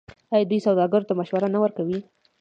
[0.33, 1.99] آیا دوی سوداګرو ته مشورې نه ورکوي؟